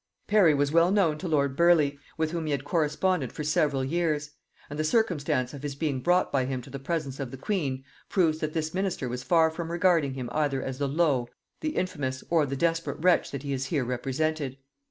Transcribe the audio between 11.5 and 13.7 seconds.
the infamous, or the desperate wretch that he is